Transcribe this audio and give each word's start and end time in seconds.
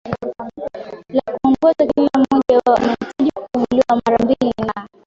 la 1.11 1.21
kuongoza 1.41 1.85
Kila 1.85 2.09
mmoja 2.23 2.61
wao 2.65 2.75
anahitaji 2.77 3.31
kukaguliwa 3.31 4.01
mara 4.05 4.17
mbili 4.25 4.53
na 4.67 4.87